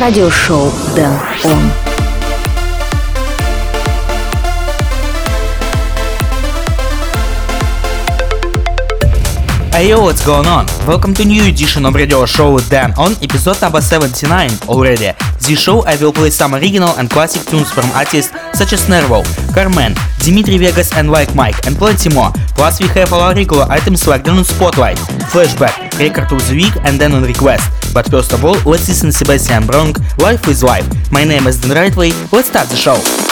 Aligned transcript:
радиошоу 0.00 0.72
Дэн 0.94 1.12
Он. 1.44 1.58
Hey 9.72 9.94
what's 9.94 10.24
going 10.24 10.46
on? 10.46 10.66
Welcome 10.86 11.14
to 11.14 11.24
new 11.24 11.44
edition 11.44 11.86
of 11.86 11.94
radio 11.94 12.26
show 12.26 12.58
Dan 12.68 12.92
on 12.96 13.12
episode 13.22 13.60
number 13.60 13.80
79 13.80 14.50
already. 14.68 15.12
This 15.48 15.60
show 15.60 15.82
I 15.86 15.96
will 15.96 16.12
play 16.12 16.28
some 16.28 16.54
original 16.54 16.90
and 16.98 17.08
classic 17.08 17.48
tunes 17.48 17.70
from 17.70 17.88
artists 17.92 18.36
such 18.52 18.74
as 18.74 18.86
Nervo, 18.86 19.22
Carmen, 19.54 19.94
Dimitri 20.18 20.58
Vegas 20.58 20.92
and 20.92 21.10
Like 21.10 21.34
Mike 21.34 21.66
and 21.66 21.74
plenty 21.74 22.12
more. 22.14 22.30
Plus 22.54 22.78
we 22.82 22.88
have 22.88 23.14
our 23.14 23.34
regular 23.34 23.64
items 23.70 24.06
like 24.06 24.24
the 24.24 24.44
Spotlight, 24.44 24.98
Flashback, 25.32 25.98
Record 25.98 26.30
of 26.32 26.46
the 26.50 26.54
Week 26.54 26.74
and 26.84 27.00
then 27.00 27.12
on 27.12 27.22
request. 27.22 27.64
But 27.94 28.10
first 28.10 28.34
of 28.34 28.44
all, 28.44 28.60
let's 28.66 28.88
listen 28.88 29.08
to 29.08 29.16
Sebastian 29.16 29.66
Bronk, 29.66 29.96
Life 30.18 30.46
is 30.48 30.62
Life. 30.62 30.86
My 31.10 31.24
name 31.24 31.46
is 31.46 31.58
Dan 31.58 31.70
Rightway, 31.70 32.12
let's 32.30 32.48
start 32.48 32.68
the 32.68 32.76
show. 32.76 33.27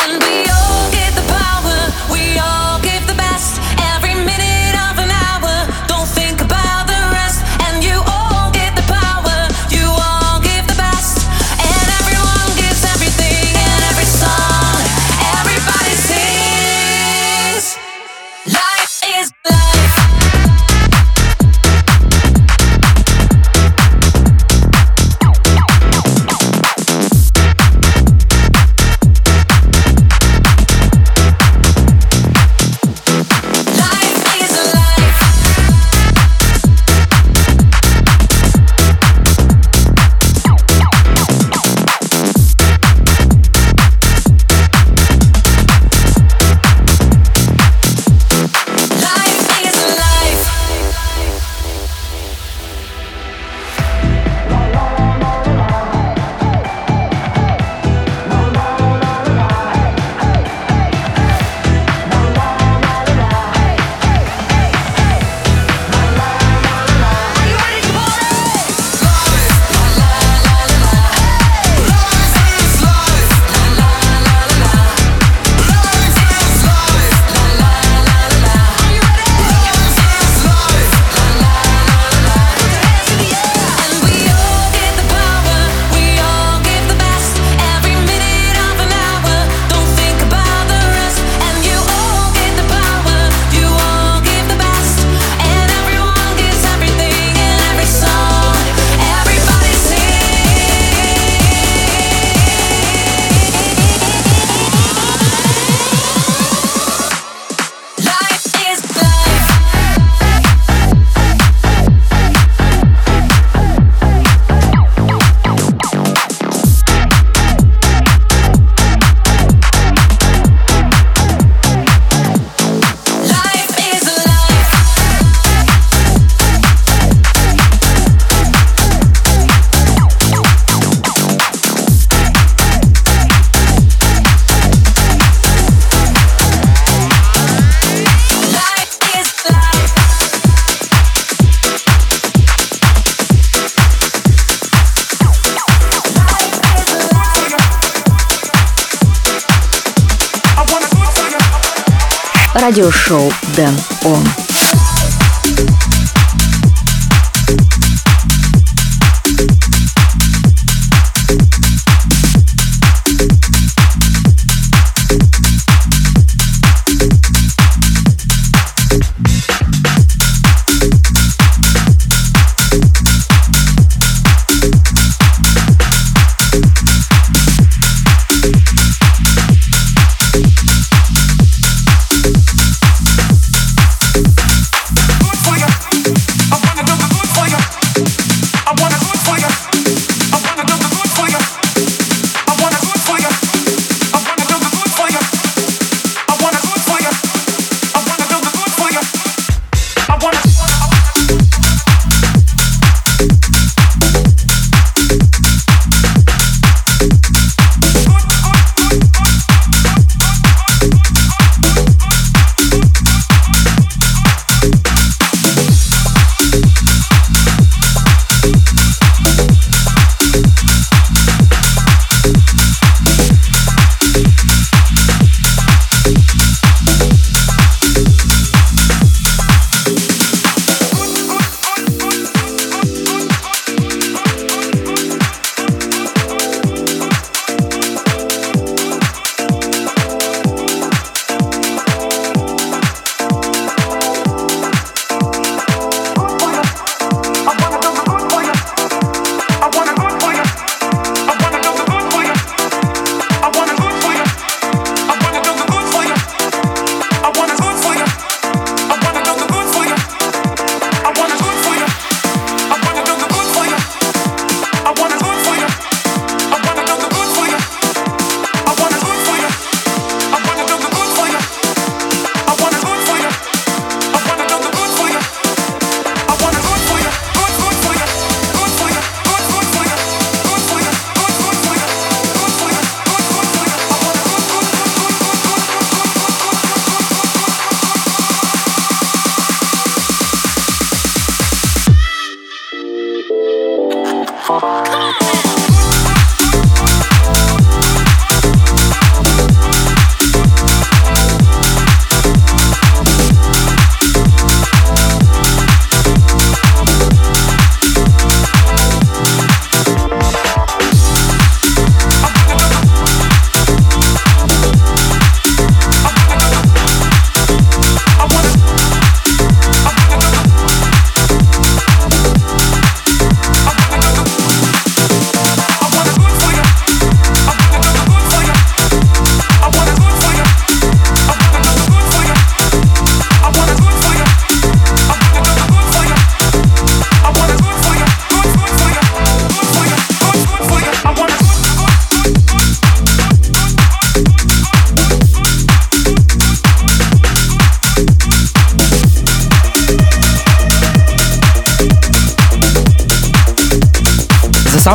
Радиошоу 152.67 153.31
Дэн 153.55 153.77
Он. 154.07 154.46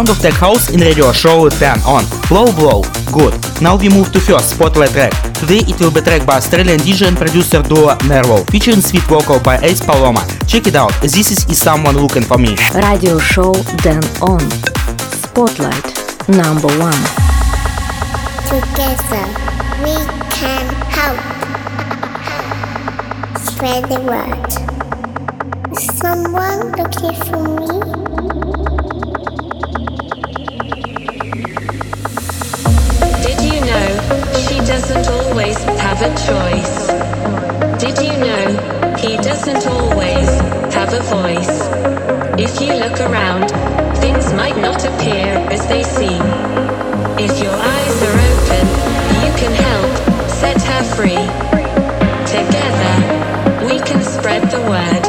Sound 0.02 0.18
of 0.18 0.20
Tech 0.20 0.34
House 0.34 0.74
in 0.74 0.80
radio 0.80 1.12
show 1.12 1.48
10 1.48 1.82
on. 1.82 2.04
Blow 2.28 2.52
Blow. 2.58 2.82
Good. 3.14 3.38
Now 3.62 3.76
we 3.78 3.88
move 3.88 4.12
to 4.14 4.20
first 4.20 4.50
spotlight 4.50 4.90
track. 4.90 5.14
Today 5.34 5.62
it 5.70 5.80
will 5.80 5.92
be 5.92 6.02
track 6.02 6.26
by 6.26 6.38
Australian 6.38 6.80
DJ 6.80 7.08
and 7.08 7.16
producer 7.16 7.62
duo 7.62 7.94
Nervo, 8.10 8.44
featuring 8.50 8.82
sweet 8.82 9.04
vocal 9.04 9.40
by 9.40 9.60
Ace 9.62 9.86
Paloma. 9.86 10.26
Check 10.48 10.66
it 10.66 10.76
out. 10.76 10.92
This 11.02 11.30
is 11.30 11.46
Is 11.46 11.62
Someone 11.62 11.98
Looking 11.98 12.24
For 12.24 12.40
Me. 12.40 12.56
Radio 12.74 13.20
show 13.20 13.54
Dan 13.86 14.02
On. 14.26 14.42
Spotlight. 15.22 15.86
Number 16.28 16.74
one. 16.82 17.02
Together 18.50 19.26
we 19.86 19.94
can 20.34 20.66
help 20.98 21.22
spread 23.38 23.86
the 23.86 24.02
word. 24.02 24.50
Someone 25.78 26.72
looking 26.74 27.14
for 27.30 27.38
me? 27.38 27.71
Doesn't 34.72 35.10
always 35.10 35.58
have 35.84 36.02
a 36.02 36.12
choice? 36.28 36.88
Did 37.78 37.98
you 38.00 38.14
know 38.26 38.96
he 38.98 39.18
doesn't 39.18 39.68
always 39.68 40.30
have 40.74 40.94
a 40.94 41.02
voice? 41.12 41.60
If 42.40 42.62
you 42.62 42.76
look 42.76 42.98
around, 43.02 43.50
things 43.98 44.32
might 44.32 44.56
not 44.56 44.86
appear 44.86 45.28
as 45.52 45.68
they 45.68 45.84
seem. 45.84 46.22
If 47.20 47.38
your 47.44 47.54
eyes 47.54 47.98
are 48.08 48.18
open, 48.32 48.66
you 49.26 49.32
can 49.42 49.54
help 49.68 50.30
set 50.30 50.62
her 50.62 50.84
free. 50.96 51.26
Together, 52.38 52.96
we 53.66 53.78
can 53.82 54.02
spread 54.02 54.50
the 54.50 54.62
word. 54.72 55.01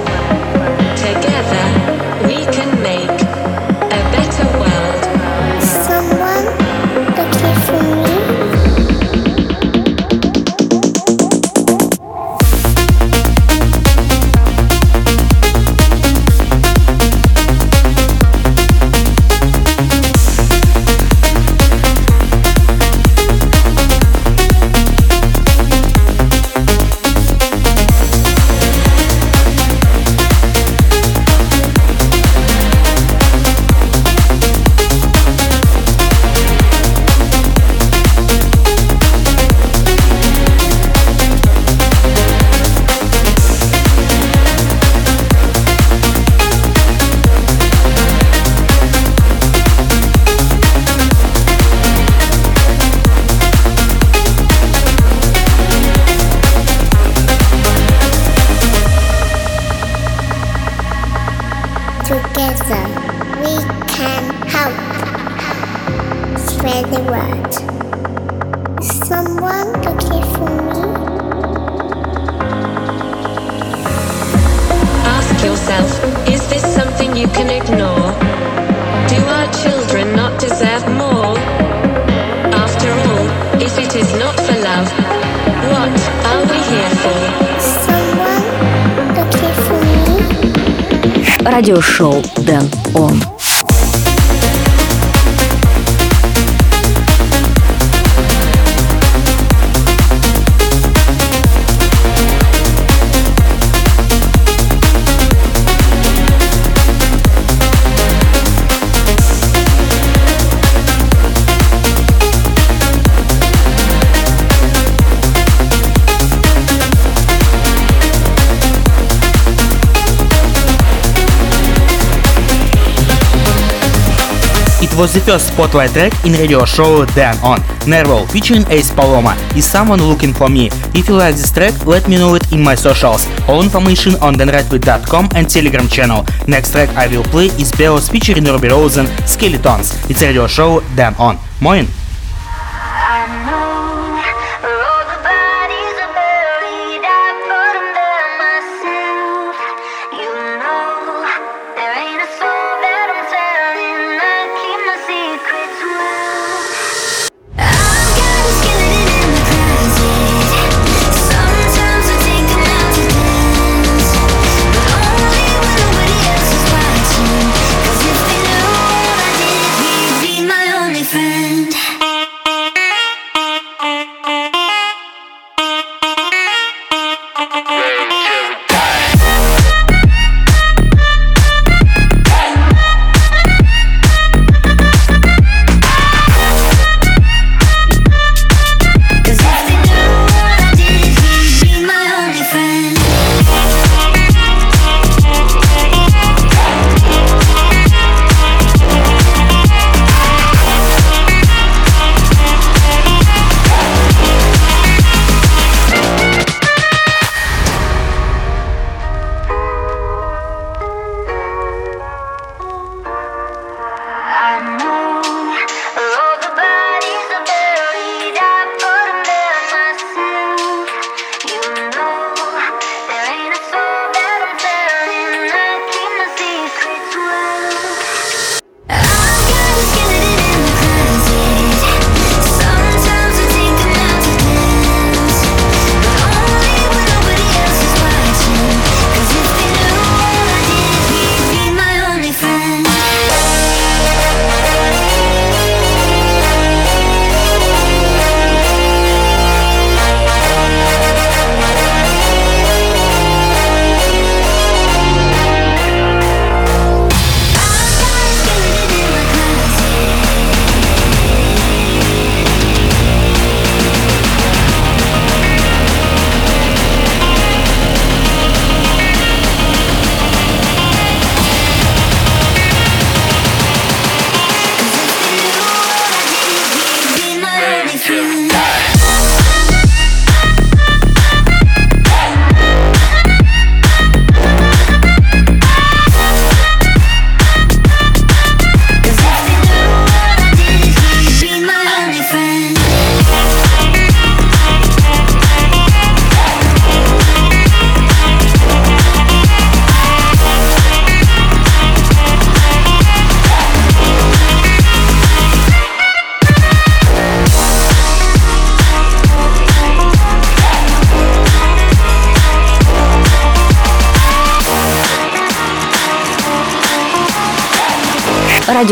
It 124.83 124.93
was 124.99 125.15
the 125.15 125.21
first 125.21 125.47
spotlight 125.53 125.91
track 125.91 126.13
in 126.27 126.33
radio 126.33 126.65
show 126.65 127.05
Dan 127.15 127.39
On. 127.45 127.63
Nervo 127.87 128.27
featuring 128.27 128.67
Ace 128.69 128.91
Paloma. 128.93 129.37
Is 129.55 129.65
someone 129.65 130.03
looking 130.03 130.35
for 130.35 130.49
me? 130.49 130.71
If 130.93 131.09
you 131.09 131.15
like 131.15 131.37
this 131.37 131.53
track, 131.53 131.87
let 131.87 132.09
me 132.09 132.17
know 132.17 132.35
it 132.35 132.53
in 132.53 132.61
my 132.61 132.75
socials. 132.75 133.25
All 133.49 133.63
information 133.63 134.17
on 134.17 134.35
denrightwith.com 134.35 135.29
and 135.37 135.49
Telegram 135.49 135.87
channel. 135.87 136.27
Next 136.49 136.73
track 136.73 136.89
I 136.97 137.07
will 137.07 137.23
play 137.23 137.47
is 137.63 137.71
Beos 137.71 138.09
featuring 138.09 138.45
Ruby 138.45 138.69
Rosen, 138.69 139.07
Skeletons. 139.25 139.95
It's 140.11 140.21
radio 140.21 140.49
show 140.49 140.81
Dan 140.97 141.15
On. 141.15 141.39
Moin! 141.61 142.02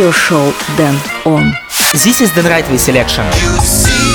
радиошоу 0.01 0.55
Дэн 0.79 0.99
Он. 1.25 1.55
This 1.93 2.23
is 2.23 2.33
the 2.35 2.43
right 2.49 2.67
way 2.71 2.79
selection. 2.79 3.25
You 3.43 3.61
see 3.61 4.10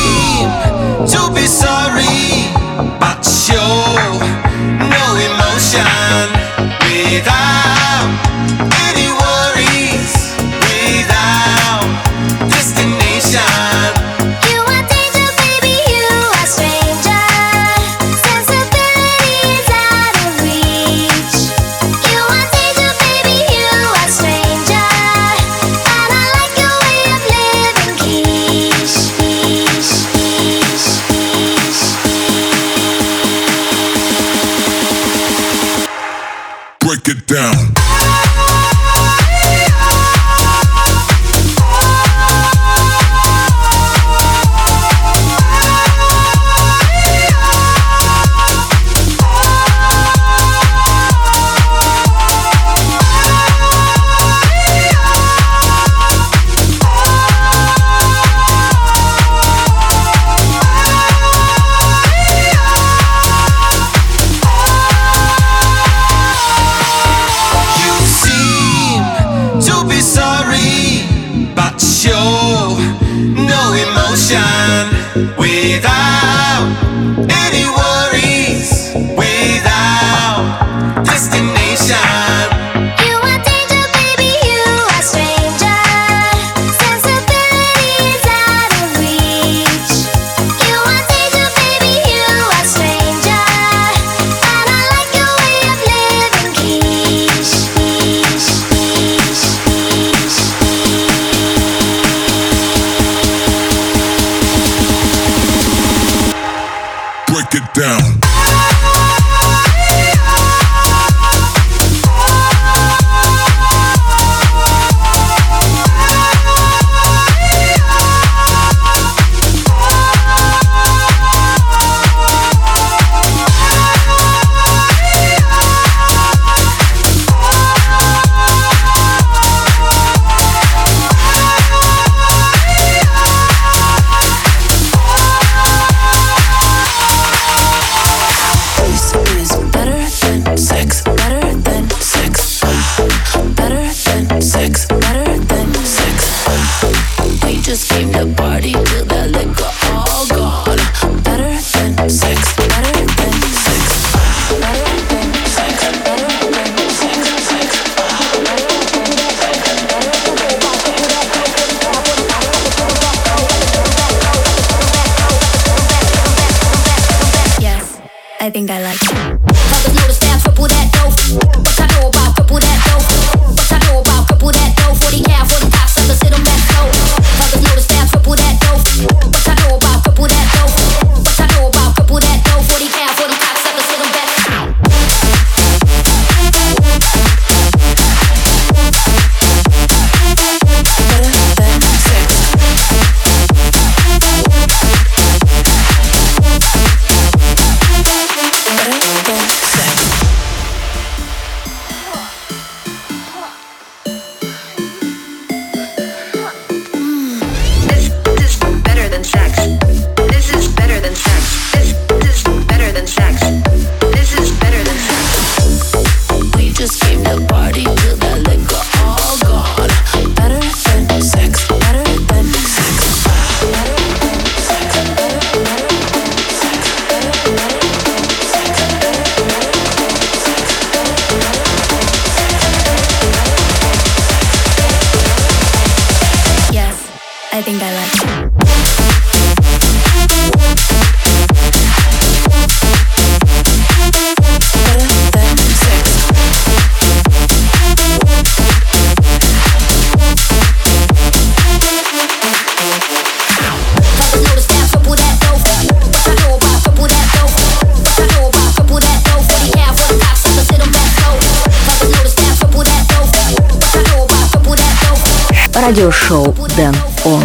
радиошоу 265.75 266.55
Дэн 266.75 266.95
Он. 267.25 267.43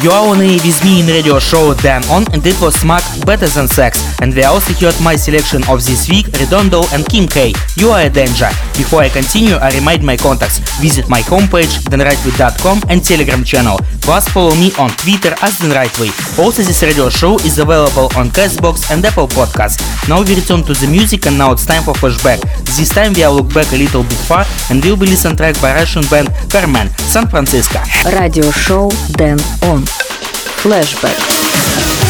You 0.00 0.10
are 0.10 0.24
only 0.26 0.56
with 0.64 0.82
me 0.84 1.00
in 1.00 1.06
radio 1.06 1.38
show 1.38 1.74
Dan 1.74 2.02
On 2.08 2.24
and 2.32 2.40
it 2.46 2.58
was 2.62 2.80
Smack 2.80 3.04
Better 3.26 3.46
Than 3.46 3.68
Sex 3.68 4.00
and 4.22 4.34
we 4.34 4.42
also 4.42 4.72
heard 4.80 4.98
my 5.04 5.16
selection 5.16 5.62
of 5.68 5.84
this 5.84 6.08
week 6.08 6.32
Redondo 6.40 6.84
and 6.94 7.06
Kim 7.06 7.28
K. 7.28 7.52
You 7.76 7.90
are 7.90 8.00
a 8.00 8.08
danger. 8.08 8.48
Before 8.72 9.02
I 9.02 9.10
continue, 9.10 9.56
I 9.56 9.68
remind 9.76 10.02
my 10.02 10.16
contacts. 10.16 10.60
Visit 10.80 11.10
my 11.10 11.20
homepage 11.28 11.84
thenrightway.com 11.92 12.88
and 12.88 13.04
telegram 13.04 13.44
channel. 13.44 13.78
Plus 14.00 14.26
follow 14.30 14.54
me 14.56 14.72
on 14.80 14.88
Twitter 14.96 15.36
as 15.42 15.58
thenrightway. 15.60 16.08
Also 16.40 16.62
this 16.62 16.82
radio 16.82 17.10
show 17.10 17.36
is 17.44 17.58
available 17.58 18.08
on 18.16 18.32
Castbox 18.32 18.90
and 18.90 19.04
Apple 19.04 19.28
Podcasts. 19.28 19.84
Now 20.08 20.22
we 20.24 20.34
return 20.34 20.62
to 20.64 20.72
the 20.72 20.88
music 20.88 21.26
and 21.26 21.36
now 21.36 21.52
it's 21.52 21.66
time 21.66 21.82
for 21.82 21.92
flashback. 21.92 22.40
This 22.64 22.88
time 22.88 23.12
we 23.12 23.24
are 23.24 23.30
look 23.30 23.52
back 23.52 23.70
a 23.72 23.76
little 23.76 24.04
bit 24.04 24.22
far 24.24 24.46
and 24.70 24.82
we'll 24.82 24.96
be 24.96 25.04
listen 25.04 25.36
track 25.36 25.60
by 25.60 25.74
Russian 25.74 26.02
band 26.08 26.32
Carmen, 26.48 26.88
San 27.12 27.28
Francisco. 27.28 27.78
Radio 28.08 28.50
show 28.50 28.88
Dan 29.20 29.38
On. 29.62 29.81
Flashback. 29.84 32.01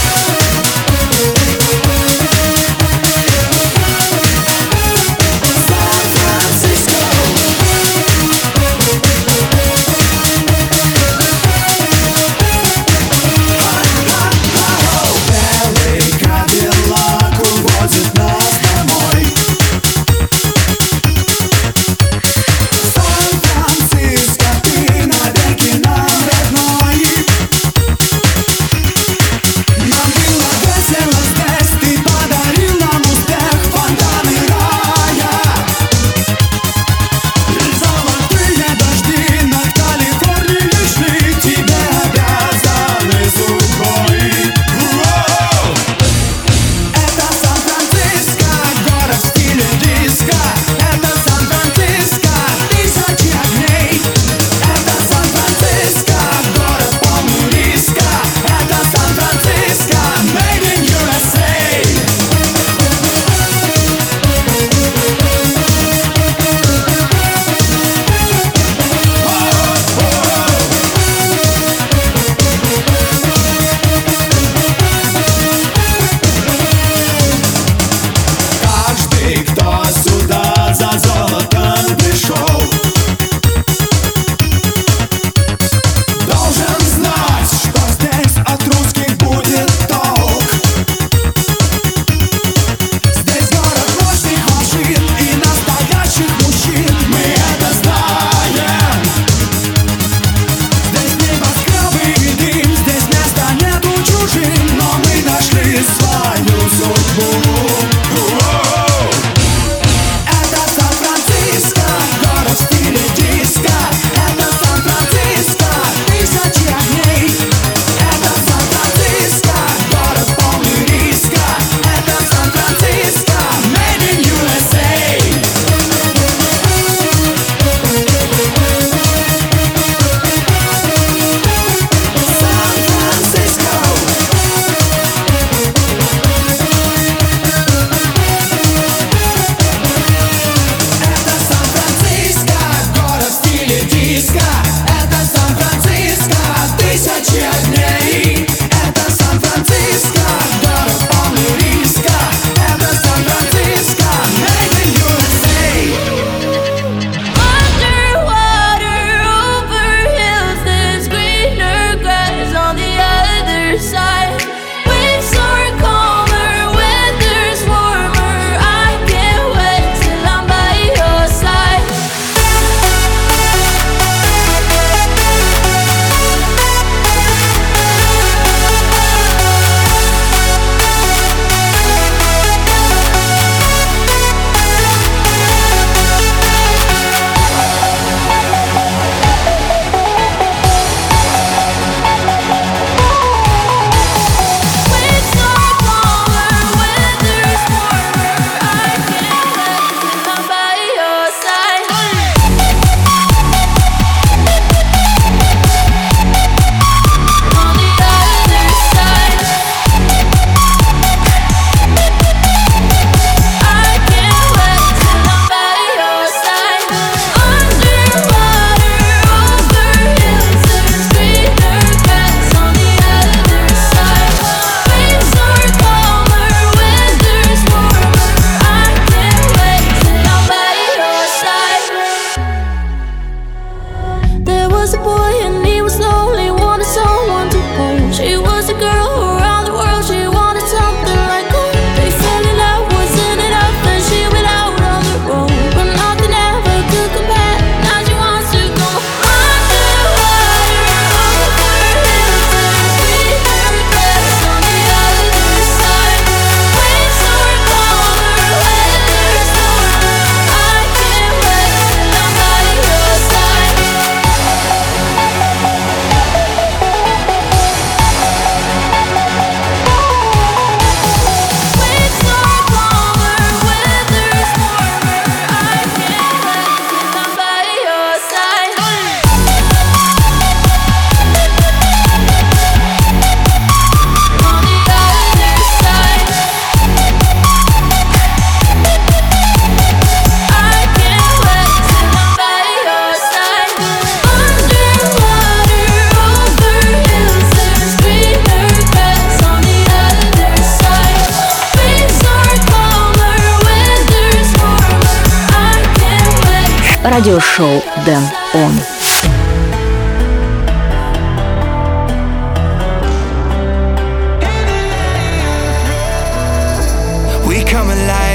радиошоу 307.22 307.80
Дэн 308.04 308.24
Он. 308.54 308.72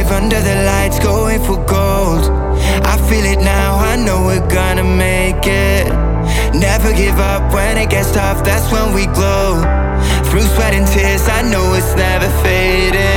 Under 0.09 0.41
the 0.41 0.63
lights, 0.63 0.99
going 0.99 1.43
for 1.43 1.57
gold. 1.65 2.31
I 2.83 2.97
feel 3.07 3.25
it 3.25 3.39
now, 3.39 3.75
I 3.77 3.97
know 3.97 4.25
we're 4.25 4.47
gonna 4.47 4.83
make 4.83 5.45
it. 5.45 5.85
Never 6.53 6.91
give 6.91 7.19
up 7.19 7.53
when 7.53 7.77
it 7.77 7.89
gets 7.89 8.11
tough, 8.11 8.43
that's 8.43 8.71
when 8.71 8.93
we 8.95 9.05
glow. 9.17 9.61
Through 10.29 10.47
sweat 10.55 10.73
and 10.73 10.87
tears, 10.87 11.27
I 11.27 11.43
know 11.43 11.75
it's 11.75 11.93
never 11.95 12.29
fading. 12.41 13.16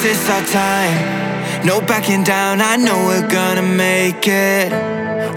This 0.00 0.22
is 0.22 0.30
our 0.30 0.44
time. 0.46 1.66
No 1.66 1.80
backing 1.80 2.22
down, 2.22 2.60
I 2.60 2.76
know 2.76 3.06
we're 3.06 3.28
gonna 3.28 3.62
make 3.62 4.28
it. 4.28 4.70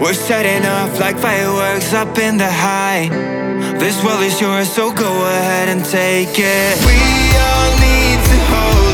We're 0.00 0.14
setting 0.14 0.64
off 0.64 1.00
like 1.00 1.18
fireworks 1.18 1.92
up 1.92 2.16
in 2.16 2.36
the 2.36 2.48
high. 2.48 3.08
This 3.80 4.04
world 4.04 4.22
is 4.22 4.40
yours, 4.40 4.70
so 4.72 4.92
go 4.92 5.10
ahead 5.26 5.68
and 5.68 5.84
take 5.84 6.38
it. 6.38 6.78
We 6.86 7.00
all 7.42 7.70
need 7.80 8.18
to 8.30 8.38
hold. 8.54 8.91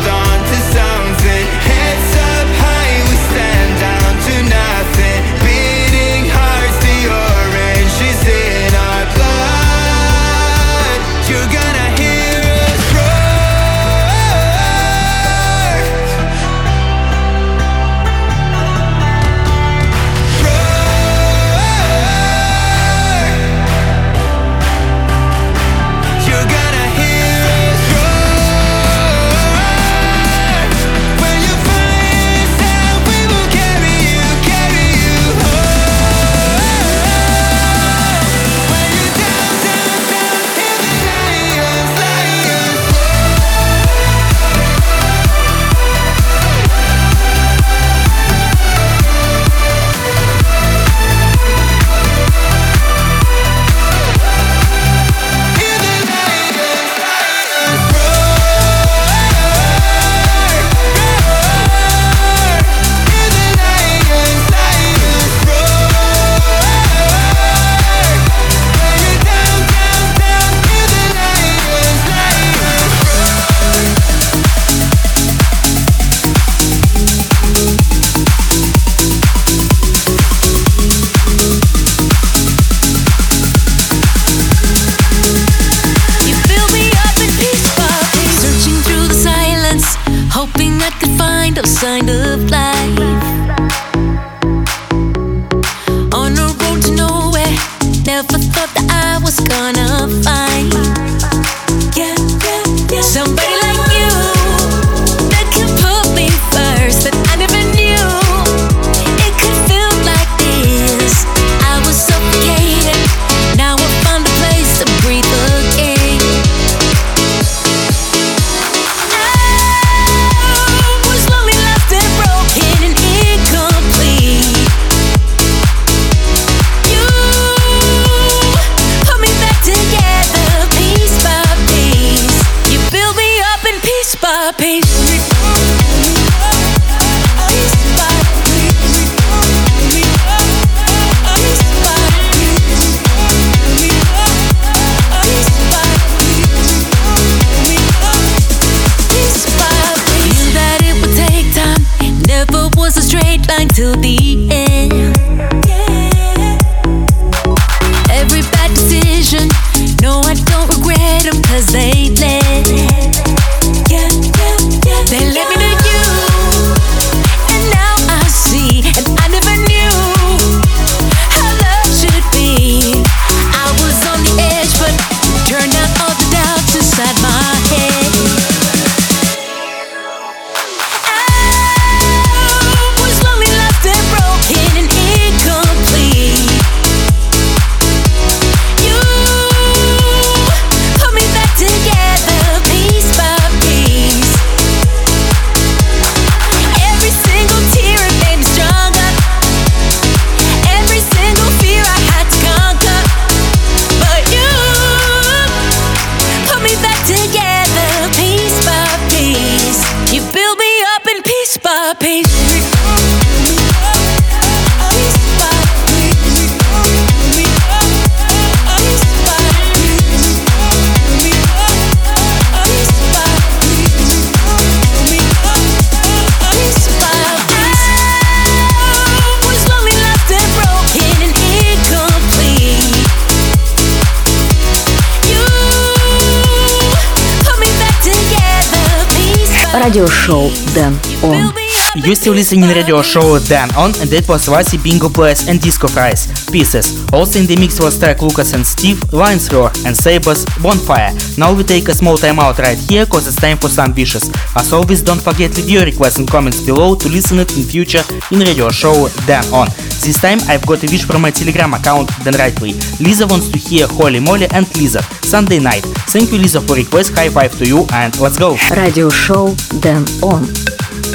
радиошоу 239.89 240.51
Дэн 240.75 240.95
Он. 241.23 241.58
You're 242.05 242.15
still 242.15 242.33
listening 242.33 242.63
radio 242.71 243.03
show 243.03 243.41
Dan 243.51 243.75
On 243.75 243.91
and 243.99 244.09
that 244.15 244.29
was 244.29 244.47
Vasi 244.47 244.79
Bingo 244.79 245.09
Players 245.09 245.49
and 245.49 245.61
Disco 245.61 245.89
Fries, 245.89 246.31
Pieces. 246.49 246.95
Also 247.13 247.41
in 247.41 247.47
the 247.47 247.57
mix 247.57 247.81
was 247.81 247.99
track 247.99 248.23
Lucas 248.23 248.55
and 248.55 248.65
Steve, 248.65 249.03
Lions 249.13 249.53
Roar 249.53 249.73
and 249.85 249.97
Sabers, 249.97 250.47
Bonfire. 250.63 251.11
Now 251.37 251.53
we 251.53 251.65
take 251.65 251.89
a 251.89 251.95
small 251.95 252.17
time 252.17 252.39
out 252.39 252.59
right 252.59 252.79
here 252.79 253.05
cause 253.05 253.27
it's 253.27 253.37
time 253.37 253.59
for 253.59 253.69
some 253.69 253.93
wishes. 253.95 254.31
As 254.55 254.73
always 254.73 255.03
don't 255.03 255.21
forget 255.21 255.57
leave 255.57 255.69
your 255.69 255.85
requests 255.85 256.19
and 256.19 256.29
comments 256.31 256.63
below 256.65 256.95
to 256.95 257.09
listen 257.09 257.41
it 257.41 257.51
in 257.59 257.65
future 257.65 258.05
in 258.31 258.39
radio 258.41 258.71
show 258.71 259.09
Dan 259.27 259.45
On. 259.53 259.67
This 259.99 260.23
time 260.23 260.39
I've 260.47 260.65
got 260.67 260.85
a 260.85 260.87
wish 260.87 261.05
from 261.05 261.21
my 261.21 261.31
telegram 261.31 261.75
account 261.75 262.09
Dan 262.23 262.35
Rightway. 262.35 262.79
Lisa 263.01 263.27
wants 263.27 263.49
to 263.51 263.59
hear 263.59 263.89
Holy 263.89 264.21
Molly 264.21 264.47
and 264.55 264.65
Lisa 264.79 265.03
Sunday 265.27 265.59
night. 265.59 265.83
Thank 266.15 266.31
you 266.31 266.39
Lisa 266.39 266.61
for 266.61 266.77
request, 266.77 267.13
high 267.19 267.29
five 267.29 267.59
to 267.59 267.67
you 267.67 267.87
and 267.93 268.15
let's 268.21 268.39
go! 268.39 268.57
Radio 268.71 269.11
show 269.11 269.53
Dan 269.83 270.07
On. 270.23 270.47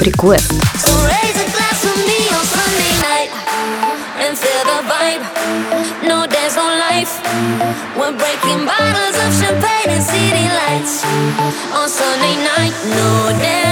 Request. 0.00 0.50
So 0.82 0.90
raise 1.06 1.38
a 1.38 1.46
glass 1.54 1.78
for 1.86 1.96
me 2.02 2.18
on 2.34 2.44
Sunday 2.44 2.94
night 3.06 3.30
and 4.18 4.36
feel 4.36 4.62
the 4.66 4.80
vibe. 4.90 5.22
No, 6.02 6.26
life. 6.26 7.12
We're 7.96 8.16
breaking 8.16 8.66
bottles 8.66 9.16
of 9.24 9.30
champagne 9.38 9.94
and 9.94 10.02
city 10.02 10.46
lights 10.60 11.04
on 11.72 11.88
Sunday 11.88 12.36
night. 12.42 12.74
No, 12.96 13.38
dance. 13.38 13.63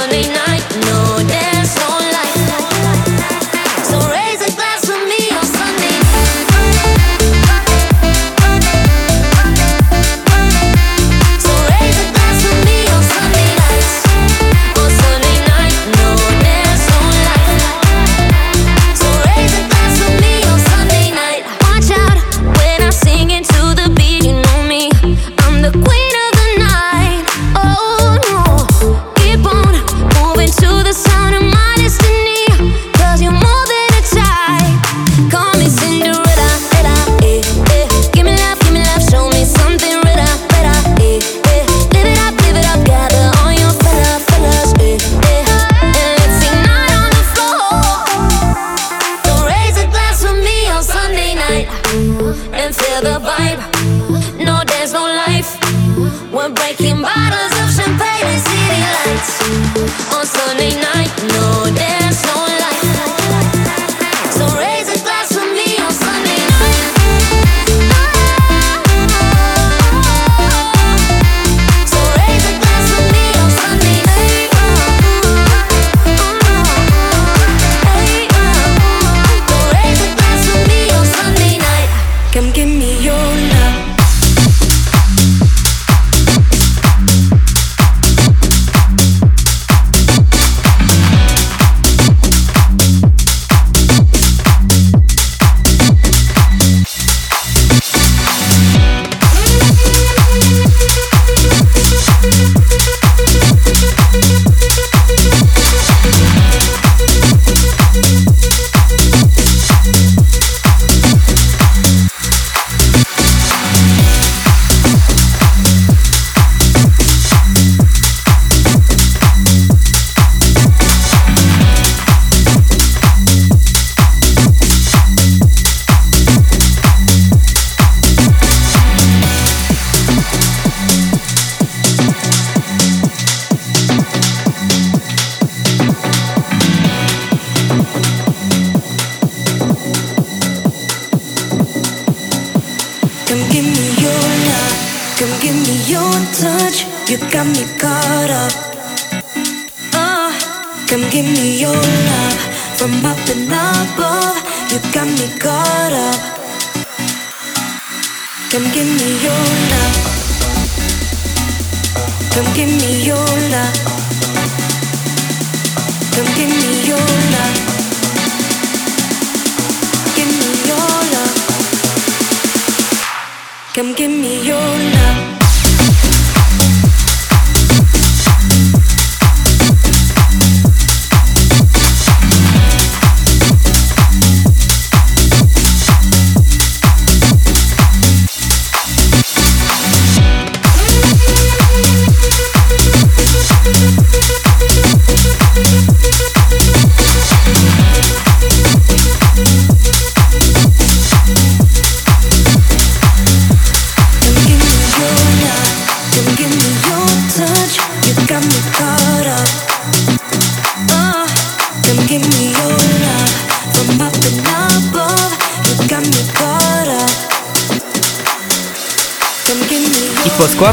Sunday 0.00 0.32
night. 0.32 0.49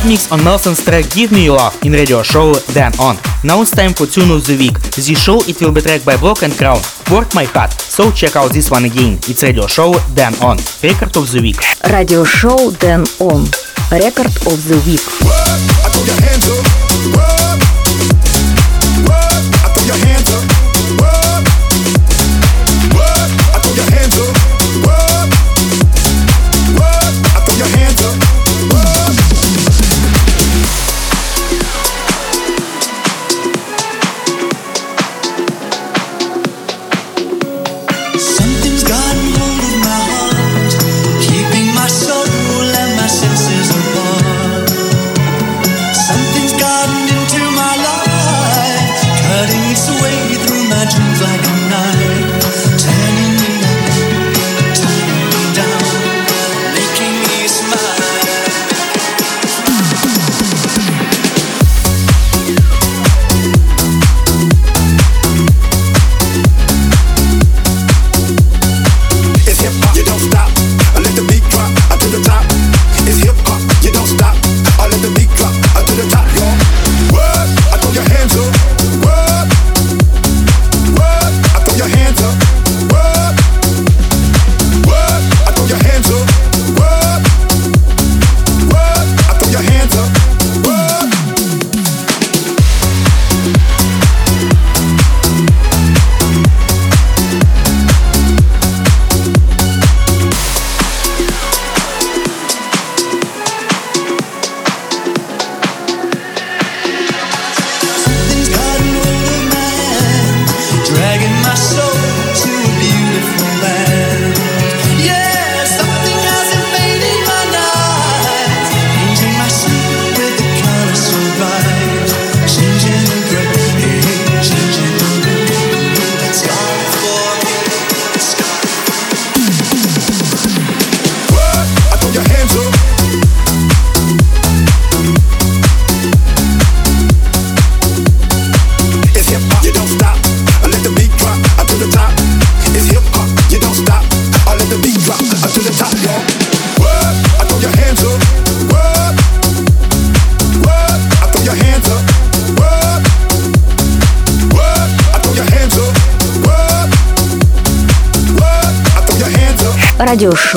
mix 0.08 0.32
on 0.32 0.44
Nelson's 0.44 0.84
track 0.84 1.10
Give 1.12 1.32
Me 1.32 1.46
Your 1.46 1.58
Love 1.58 1.78
in 1.84 1.92
radio 1.92 2.24
show 2.24 2.54
Dan 2.74 2.94
On. 3.00 3.18
Now 3.44 3.62
it's 3.62 3.72
time 3.72 3.94
for 3.94 4.06
Tune 4.06 4.32
of 4.32 4.46
the 4.48 4.58
Week. 4.58 4.80
This 4.96 5.08
show 5.20 5.40
it 5.44 5.62
will 5.62 5.72
be 5.72 5.82
tracked 5.82 6.06
by 6.06 6.18
Block 6.18 6.44
and 6.44 6.54
Crown. 6.54 6.80
Work 7.12 7.36
My 7.36 7.44
Heart. 7.44 7.74
So 7.74 8.12
check 8.12 8.36
out 8.36 8.54
this 8.54 8.72
one 8.72 8.86
again. 8.86 9.20
It's 9.28 9.44
radio 9.44 9.68
show 9.68 9.94
Dan 10.16 10.34
On. 10.36 10.58
Record 10.82 11.16
of 11.18 11.32
the 11.32 11.42
Week. 11.42 11.60
Radio 11.92 12.24
show 12.24 12.72
Dan 12.80 13.06
On. 13.20 13.44
Record 13.92 14.32
of 14.48 14.58
the 14.68 14.82
Week. 14.88 16.87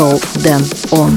шоу 0.01 0.19
Дэн 0.37 0.63
Он. 0.93 1.13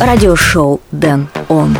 Радиошоу 0.00 0.80
Дэн 0.90 1.28
Он. 1.48 1.76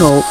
Радиошоу 0.00 0.24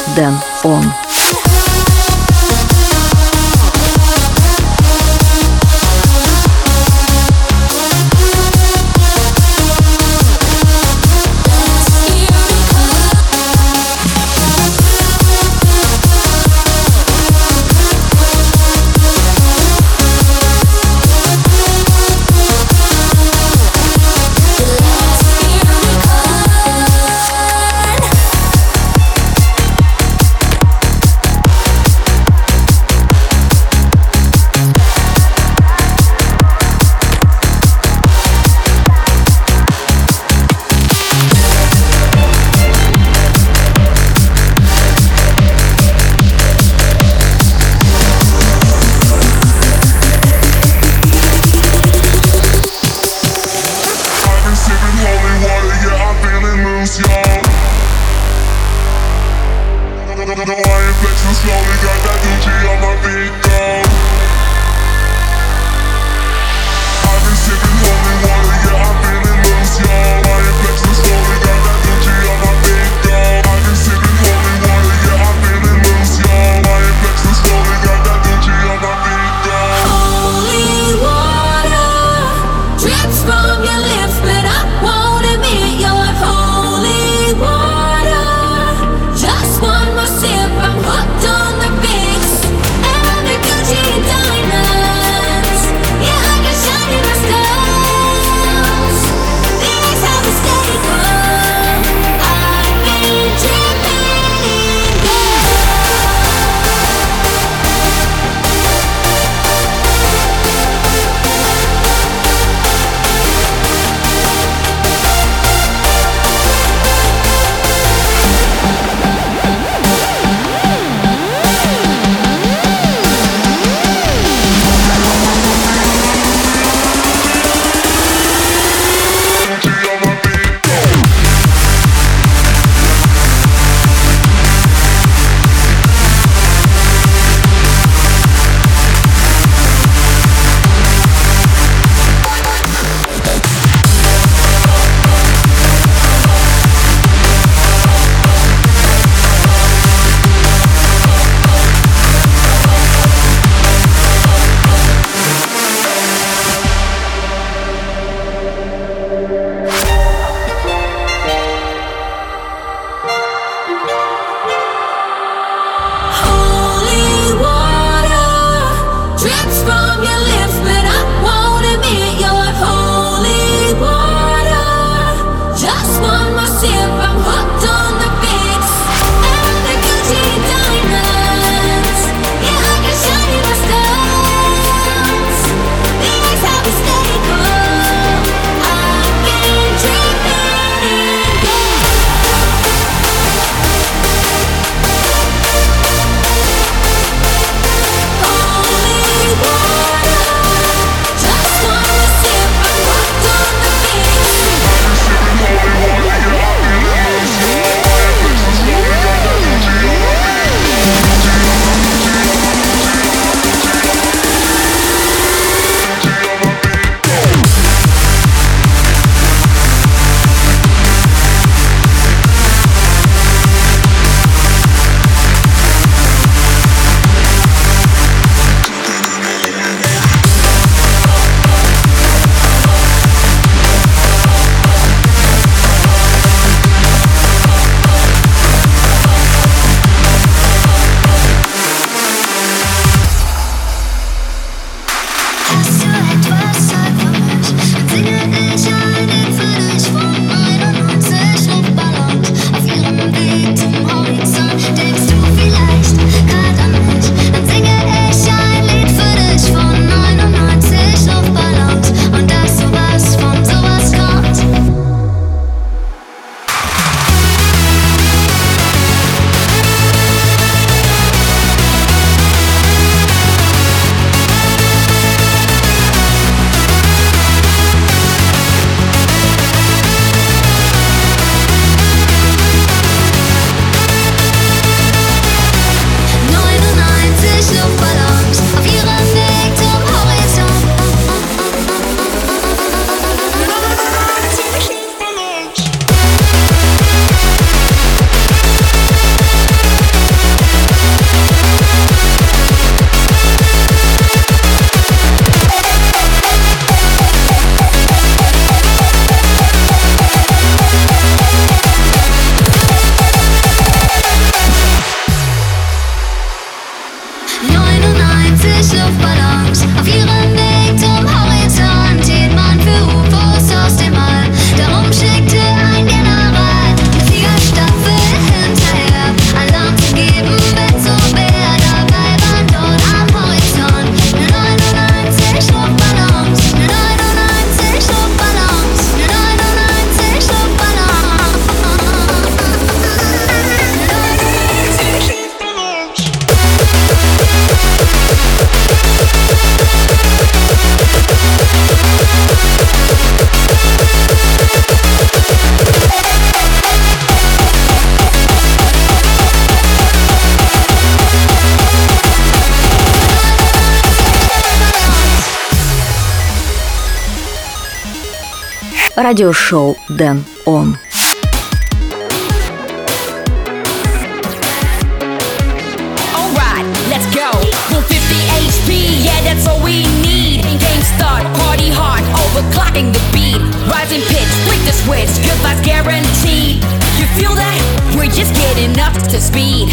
Start, 380.84 381.24
party 381.40 381.70
hard, 381.72 382.05
overclocking 382.28 382.92
the 382.92 383.01
beat. 383.09 383.40
Rising 383.72 384.03
pitch, 384.12 384.32
flick 384.44 384.61
the 384.68 384.76
switch, 384.84 385.09
good 385.24 385.40
vibes 385.40 385.64
guaranteed. 385.64 386.61
You 387.01 387.07
feel 387.16 387.34
that? 387.34 387.57
We're 387.96 388.12
just 388.12 388.34
getting 388.36 388.78
up 388.78 388.92
to 389.09 389.18
speed. 389.18 389.72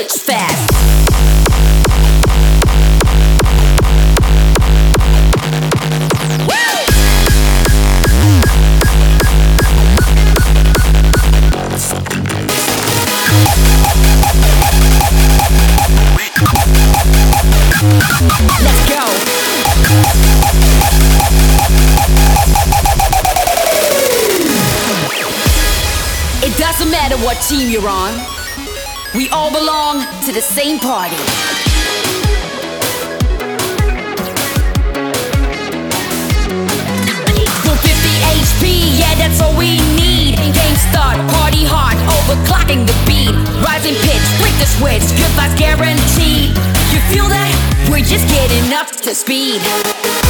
Let's 0.00 0.24
go. 18.88 19.04
It 26.42 26.56
doesn't 26.56 26.90
matter 26.90 27.18
what 27.18 27.42
team 27.42 27.68
you're 27.68 27.86
on. 27.86 28.39
We 29.12 29.28
all 29.30 29.50
belong 29.50 30.06
to 30.24 30.32
the 30.32 30.40
same 30.40 30.78
party. 30.78 31.16
Full 37.66 37.74
50 37.74 37.90
HP, 38.38 39.00
yeah, 39.00 39.14
that's 39.16 39.40
all 39.40 39.56
we 39.58 39.80
need. 39.98 40.36
Game 40.36 40.76
start, 40.92 41.18
party 41.34 41.64
hard, 41.66 41.98
overclocking 42.06 42.86
the 42.86 42.94
beat. 43.04 43.34
Rising 43.66 43.98
pitch, 44.06 44.22
flick 44.38 44.54
the 44.62 44.66
switch, 44.78 45.02
good 45.18 45.32
vibes 45.34 45.58
guaranteed. 45.58 46.50
You 46.94 47.00
feel 47.10 47.26
that? 47.26 47.50
We're 47.90 48.06
just 48.06 48.28
getting 48.28 48.72
up 48.72 48.86
to 49.02 49.12
speed. 49.12 50.29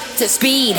up 0.00 0.16
to 0.16 0.28
speed. 0.28 0.76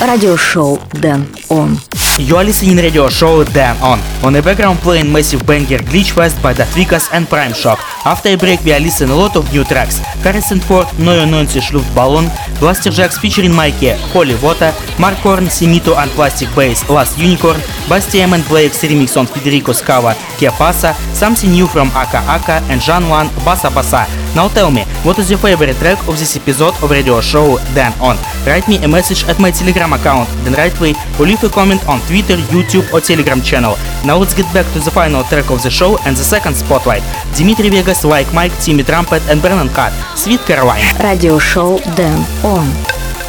On. 0.00 0.78
Дэн 1.00 1.26
Он. 1.48 1.78
You 2.18 2.36
are 2.36 2.44
listening 2.44 2.76
radio 2.76 3.08
show 3.10 3.44
Dan 3.44 3.76
On. 3.82 4.00
On 4.22 4.32
the 4.32 4.40
background 4.40 4.78
playing 4.80 5.12
massive 5.12 5.44
banger 5.44 5.78
Glitch 5.84 6.12
Fest 6.12 6.40
by 6.42 6.54
Datvikas 6.54 7.12
and 7.12 7.28
Prime 7.28 7.52
Shock. 7.52 7.78
After 8.04 8.30
a 8.30 8.36
break 8.36 8.64
we 8.64 8.72
are 8.72 8.80
listening 8.80 9.10
a 9.10 9.16
lot 9.16 9.36
of 9.36 9.44
new 9.52 9.64
tracks. 9.64 9.98
Harrison 10.24 10.60
Ford, 10.60 10.86
Neue 10.98 11.26
90 11.26 11.60
Luftballon, 11.72 12.30
Blaster 12.60 12.90
Jacks 12.90 13.18
featuring 13.18 13.54
Mikey, 13.54 13.92
Holy 14.12 14.34
Water, 14.42 14.72
Mark 14.98 15.18
Horn, 15.18 15.44
Simito 15.48 15.94
and 15.96 16.10
Plastic 16.12 16.48
Bass, 16.54 16.88
Last 16.88 17.18
Unicorn, 17.18 17.60
Bastiem 17.88 18.32
and 18.32 18.46
Blake's 18.48 18.82
remix 18.82 19.16
on 19.16 19.26
Federico 19.26 19.72
Scavo, 19.72 20.14
Kia 20.38 20.50
Pasa, 20.50 20.94
something 21.14 21.50
new 21.50 21.66
from 21.66 21.88
Aka 21.88 22.18
Aka 22.26 22.62
and 22.70 22.80
Jean 22.80 23.08
Wan, 23.08 23.28
Basa 23.44 23.68
Basa. 23.70 24.06
Now 24.36 24.48
tell 24.48 24.70
me, 24.70 24.82
what 25.02 25.18
is 25.18 25.30
your 25.30 25.38
favorite 25.38 25.76
track 25.76 25.96
of 26.06 26.18
this 26.18 26.36
episode 26.36 26.74
of 26.82 26.90
radio 26.90 27.22
show 27.22 27.56
Dan 27.72 27.92
On? 28.04 28.16
Write 28.44 28.68
me 28.68 28.76
a 28.84 28.86
message 28.86 29.24
at 29.30 29.40
my 29.40 29.50
Telegram 29.50 29.94
account, 29.94 30.28
Dan 30.44 30.52
Rightway, 30.52 30.92
or 31.18 31.24
leave 31.24 31.42
a 31.42 31.48
comment 31.48 31.80
on 31.88 32.00
Twitter, 32.04 32.36
YouTube 32.52 32.84
or 32.92 33.00
Telegram 33.00 33.40
channel. 33.40 33.76
Now 34.04 34.18
let's 34.18 34.34
get 34.34 34.44
back 34.52 34.70
to 34.74 34.78
the 34.80 34.90
final 34.90 35.24
track 35.24 35.50
of 35.50 35.62
the 35.62 35.70
show 35.70 35.96
and 36.04 36.14
the 36.14 36.22
second 36.22 36.54
spotlight. 36.54 37.02
Dimitri 37.34 37.70
Vegas, 37.70 38.04
Like 38.04 38.30
Mike, 38.34 38.52
Timmy 38.60 38.82
Trumpet 38.82 39.22
and 39.30 39.40
Brennan 39.40 39.70
Cut, 39.70 39.92
Sweet 40.14 40.40
Caroline. 40.40 40.84
Radio 41.02 41.38
show 41.38 41.78
Dan 41.96 42.20
On. 42.44 42.68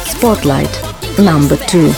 Spotlight 0.04 0.74
number 1.18 1.56
two. 1.56 1.88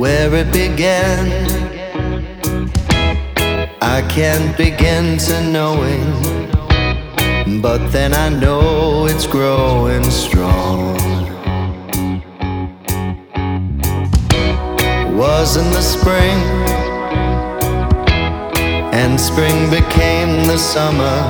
Where 0.00 0.34
it 0.34 0.50
began. 0.50 1.20
I 3.82 4.00
can't 4.08 4.56
begin 4.56 5.18
to 5.26 5.34
knowing, 5.42 6.06
but 7.60 7.80
then 7.88 8.14
I 8.14 8.30
know 8.30 9.04
it's 9.04 9.26
growing 9.26 10.04
strong. 10.04 10.96
Was 15.20 15.58
in 15.58 15.68
the 15.78 15.82
spring, 15.82 16.38
and 19.00 19.20
spring 19.20 19.58
became 19.68 20.46
the 20.46 20.56
summer. 20.56 21.20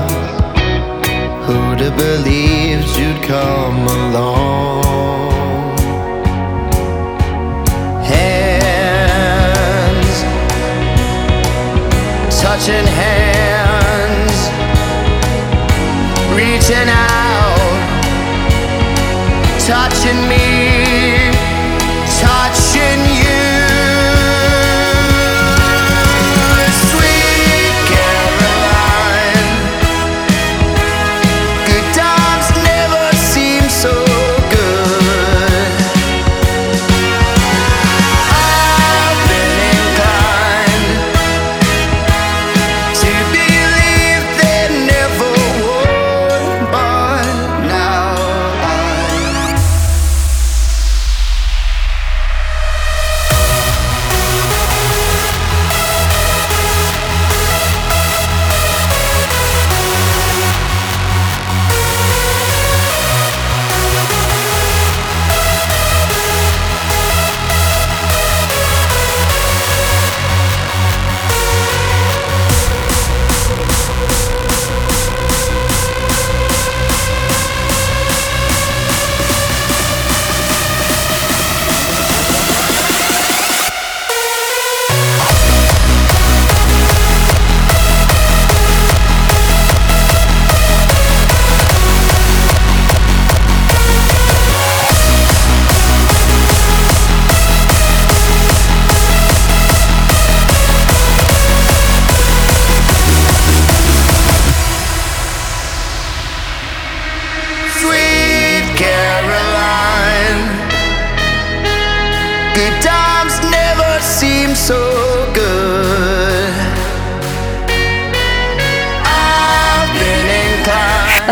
Who'd 1.44 1.80
have 1.80 1.96
believed 1.96 2.86
you'd 2.96 3.20
come 3.24 3.84
along? 3.98 5.39
Touching 12.60 12.86
hands, 12.88 14.50
reaching 16.36 16.90
out, 16.90 17.56
touching 19.66 20.28
me, 20.28 20.59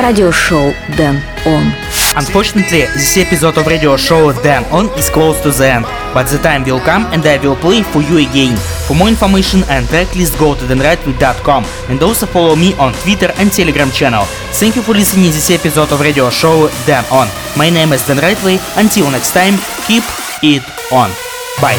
Radio 0.09 0.31
Show 0.33 0.73
Dan 0.97 1.21
On. 1.45 1.65
Unfortunately, 2.17 2.89
this 2.97 3.19
episode 3.19 3.59
of 3.59 3.67
radio 3.67 3.95
show 3.95 4.33
Dan 4.41 4.65
On 4.73 4.89
is 4.97 5.11
close 5.11 5.39
to 5.43 5.51
the 5.51 5.69
end, 5.69 5.85
but 6.15 6.25
the 6.33 6.39
time 6.39 6.65
will 6.65 6.81
come 6.81 7.05
and 7.13 7.21
I 7.27 7.37
will 7.37 7.57
play 7.57 7.83
for 7.83 8.01
you 8.01 8.17
again. 8.17 8.57
For 8.89 8.97
more 8.97 9.09
information 9.09 9.65
and 9.69 9.85
tracklist, 9.87 10.39
go 10.39 10.55
to 10.55 10.65
danrightway.com 10.65 11.63
and 11.91 12.03
also 12.03 12.25
follow 12.25 12.57
me 12.57 12.73
on 12.81 12.95
Twitter 13.05 13.31
and 13.37 13.53
Telegram 13.53 13.91
channel. 13.91 14.25
Thank 14.57 14.77
you 14.77 14.83
for 14.83 14.95
listening 14.95 15.29
this 15.29 15.51
episode 15.51 15.93
of 15.93 16.01
radio 16.01 16.31
show 16.31 16.71
Dan 16.87 17.05
On. 17.13 17.29
My 17.59 17.69
name 17.69 17.93
is 17.93 18.01
Dan 18.07 18.17
Rightway. 18.17 18.57
Until 18.81 19.11
next 19.11 19.37
time, 19.37 19.61
keep 19.85 20.05
it 20.41 20.65
on. 20.91 21.13
Bye. 21.61 21.77